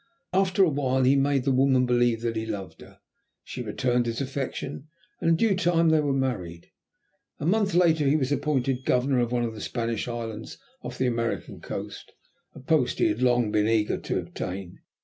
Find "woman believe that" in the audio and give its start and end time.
1.51-2.35